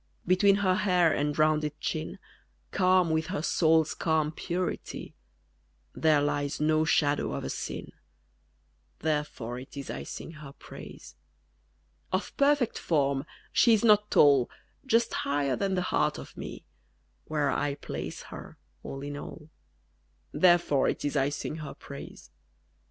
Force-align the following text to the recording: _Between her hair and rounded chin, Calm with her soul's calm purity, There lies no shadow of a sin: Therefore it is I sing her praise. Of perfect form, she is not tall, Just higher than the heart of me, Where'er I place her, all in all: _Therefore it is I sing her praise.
_Between 0.27 0.55
her 0.55 0.73
hair 0.73 1.13
and 1.13 1.37
rounded 1.37 1.79
chin, 1.79 2.17
Calm 2.71 3.11
with 3.11 3.27
her 3.27 3.43
soul's 3.43 3.93
calm 3.93 4.31
purity, 4.31 5.13
There 5.93 6.23
lies 6.23 6.59
no 6.59 6.85
shadow 6.85 7.33
of 7.33 7.43
a 7.43 7.51
sin: 7.51 7.91
Therefore 8.97 9.59
it 9.59 9.77
is 9.77 9.91
I 9.91 10.01
sing 10.01 10.31
her 10.41 10.53
praise. 10.53 11.15
Of 12.11 12.35
perfect 12.35 12.79
form, 12.79 13.27
she 13.53 13.73
is 13.75 13.85
not 13.85 14.09
tall, 14.09 14.49
Just 14.87 15.13
higher 15.13 15.55
than 15.55 15.75
the 15.75 15.83
heart 15.93 16.17
of 16.17 16.35
me, 16.35 16.65
Where'er 17.25 17.51
I 17.51 17.75
place 17.75 18.23
her, 18.33 18.57
all 18.81 19.03
in 19.03 19.15
all: 19.15 19.51
_Therefore 20.33 20.89
it 20.89 21.05
is 21.05 21.15
I 21.15 21.29
sing 21.29 21.57
her 21.57 21.75
praise. 21.75 22.31